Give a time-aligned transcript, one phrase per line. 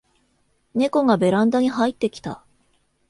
[0.73, 2.43] ネコがベランダに入ってきた